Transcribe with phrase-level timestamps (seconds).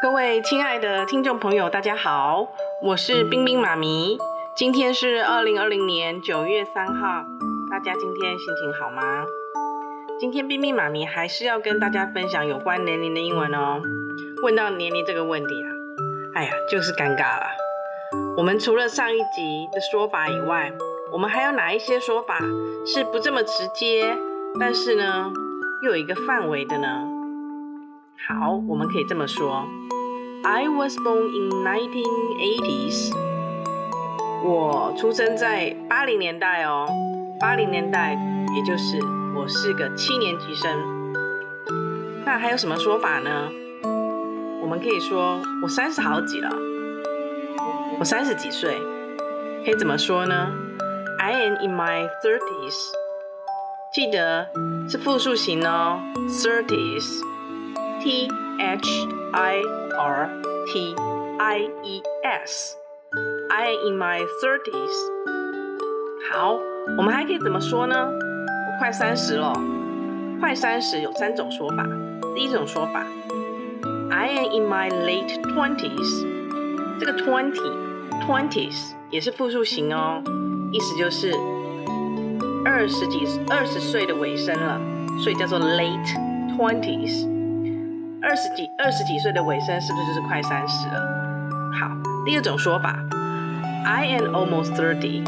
[0.00, 2.46] 各位亲爱的听众朋友，大家好，
[2.80, 4.16] 我是冰冰妈咪。
[4.54, 7.24] 今天是二零二零年九月三号，
[7.68, 9.26] 大家今天心情好吗？
[10.20, 13.80] 今天冰冰妈咪还是要跟大家分享有关年龄的英文哦。
[14.44, 15.68] 问到年龄这个问题啊，
[16.36, 17.46] 哎呀，就是尴尬了。
[18.36, 20.72] 我们除了上一集的说法以外，
[21.10, 22.38] 我们还有哪一些说法
[22.86, 24.16] 是不这么直接，
[24.60, 25.32] 但是呢，
[25.82, 27.17] 又有一个范围的呢？
[28.26, 29.64] 好，我们可以这么说
[30.42, 32.04] ：I was born in nineteen
[32.38, 33.14] eighty s。
[34.44, 36.88] 我出生在八零年代哦，
[37.40, 38.18] 八零年代，
[38.54, 38.98] 也就是
[39.34, 40.70] 我是个七年级生。
[42.26, 43.48] 那还有什么说法呢？
[44.60, 46.50] 我们可以说我三十好几了，
[47.98, 48.78] 我三十几岁，
[49.64, 50.52] 可以怎么说呢
[51.18, 52.76] ？I am in my thirties。
[53.94, 54.46] 记得
[54.90, 57.22] 是复数型哦，thirties。
[58.01, 58.29] T
[58.59, 59.61] H I
[59.97, 60.29] R
[60.67, 60.95] T
[61.39, 62.75] I E S.
[63.49, 64.95] I am in my thirties.
[66.31, 66.59] 好，
[66.97, 67.95] 我们还可以怎么说呢？
[67.95, 69.53] 我快三十了。
[70.39, 71.85] 快三十有三种说法。
[72.35, 73.05] 第一种说法，
[74.11, 76.25] I am in my late twenties。
[76.99, 77.71] 这个 twenty
[78.25, 80.21] twenties 也是复数型哦，
[80.71, 81.31] 意思就是
[82.65, 84.81] 二十几、二十岁的尾声了，
[85.21, 87.27] 所以叫做 late twenties。
[88.20, 91.00] 二十几、二十几岁的尾声，是不是就是快三十了？
[91.80, 91.88] 好，
[92.26, 92.98] 第二种说法
[93.84, 95.22] ，I am almost thirty，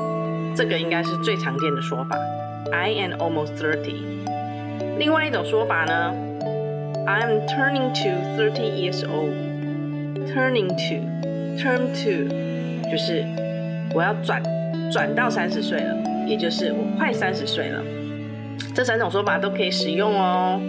[0.57, 2.17] 这个应该是最常见的说法
[2.73, 4.03] ，I am almost thirty。
[4.99, 6.13] 另外一种说法呢
[7.07, 13.25] ，I am turning to thirty years old，turning to，turn to，就是
[13.95, 14.43] 我要转
[14.93, 17.83] 转到三十岁了，也就是我快三十岁了。
[18.75, 20.61] 这三种说法都可以使用哦。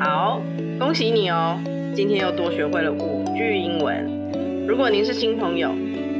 [0.00, 0.42] 好。
[0.78, 1.58] 恭喜你哦！
[1.94, 4.66] 今天又多学会了五句英文。
[4.66, 5.70] 如果您是新朋友，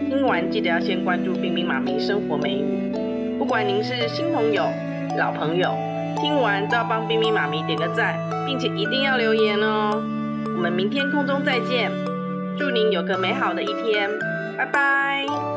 [0.09, 2.93] 听完记得要先关注冰冰妈咪生活美语。
[3.39, 4.65] 不管您是新朋友、
[5.19, 5.75] 老朋友，
[6.21, 8.17] 听完都要帮冰冰妈咪点个赞，
[8.47, 10.03] 并且一定要留言哦。
[10.57, 11.91] 我们明天空中再见，
[12.57, 14.09] 祝您有个美好的一天，
[14.57, 15.54] 拜拜。